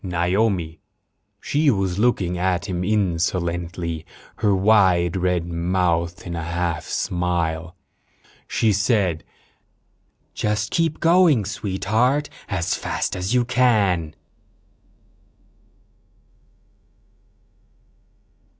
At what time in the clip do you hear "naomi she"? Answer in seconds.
0.03-1.69